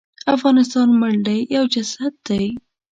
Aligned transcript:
افغانستان 0.35 0.87
مړ 0.99 1.13
دی 1.25 1.39
یو 1.55 1.63
جسد 1.73 2.13
دی. 2.27 2.45